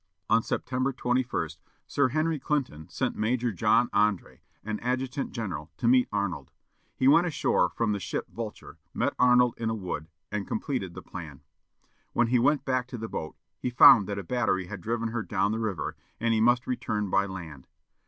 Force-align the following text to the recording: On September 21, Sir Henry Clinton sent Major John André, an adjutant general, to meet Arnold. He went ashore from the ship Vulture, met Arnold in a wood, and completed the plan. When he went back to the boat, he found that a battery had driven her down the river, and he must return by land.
On 0.31 0.41
September 0.41 0.91
21, 0.91 1.49
Sir 1.85 2.07
Henry 2.07 2.39
Clinton 2.39 2.89
sent 2.89 3.15
Major 3.15 3.51
John 3.51 3.87
André, 3.89 4.39
an 4.65 4.79
adjutant 4.79 5.31
general, 5.31 5.69
to 5.77 5.87
meet 5.87 6.07
Arnold. 6.11 6.49
He 6.95 7.07
went 7.07 7.27
ashore 7.27 7.69
from 7.69 7.91
the 7.91 7.99
ship 7.99 8.27
Vulture, 8.27 8.79
met 8.95 9.13
Arnold 9.19 9.53
in 9.57 9.69
a 9.69 9.75
wood, 9.75 10.07
and 10.31 10.47
completed 10.47 10.95
the 10.95 11.03
plan. 11.03 11.41
When 12.13 12.29
he 12.29 12.39
went 12.39 12.65
back 12.65 12.87
to 12.87 12.97
the 12.97 13.07
boat, 13.07 13.35
he 13.59 13.69
found 13.69 14.07
that 14.07 14.17
a 14.17 14.23
battery 14.23 14.65
had 14.65 14.81
driven 14.81 15.09
her 15.09 15.21
down 15.21 15.51
the 15.51 15.59
river, 15.59 15.95
and 16.19 16.33
he 16.33 16.41
must 16.41 16.65
return 16.65 17.11
by 17.11 17.27
land. 17.27 17.67